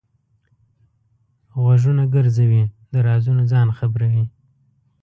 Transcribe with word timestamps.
غوږونه 1.61 2.03
ګرځوي؛ 2.13 2.63
د 2.91 2.93
رازونو 3.07 3.43
ځان 3.51 3.67
خبروي. 3.79 4.25